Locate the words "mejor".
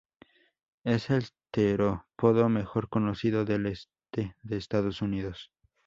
2.49-2.89